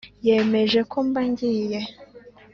Yemeje 0.27 0.79
ko 0.91 0.97
mba 1.07 1.21
ngiye 1.29 1.79